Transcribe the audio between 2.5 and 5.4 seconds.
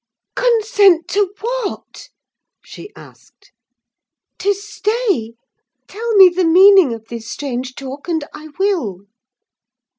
she asked. "To stay!